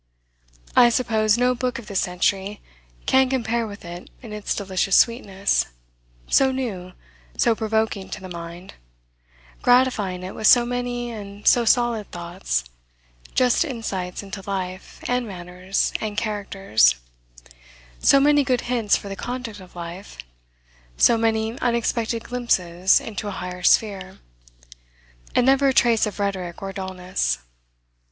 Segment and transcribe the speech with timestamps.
[0.75, 2.59] I suppose no book of this century
[3.05, 5.67] can compare with it in its delicious sweetness,
[6.27, 6.93] so new,
[7.37, 8.73] so provoking to the mind,
[9.61, 12.63] gratifying it with so many and so solid thoughts,
[13.35, 16.95] just insights into life, and manners, and characters;
[17.99, 20.17] so many good hints for the conduct of life,
[20.97, 24.17] so many unexpected glimpses into a higher sphere,
[25.35, 27.37] and never a trace of rhetoric or dullness.